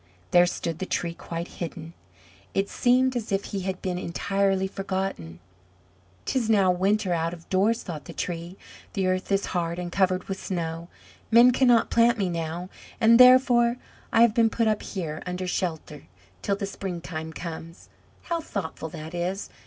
[0.31, 1.93] There stood the Tree quite hidden;
[2.55, 5.39] it seemed as if he had been entirely forgotten.
[6.25, 8.57] "'Tis now winter out of doors!" thought the Tree.
[8.93, 10.87] "The earth is hard and covered with snow;
[11.29, 12.67] men cannot plant me now,
[12.99, 13.77] and therefore
[14.11, 16.07] I have been put up here under shelter
[16.41, 17.89] till the springtime comes!
[18.23, 19.51] How thoughtful that is!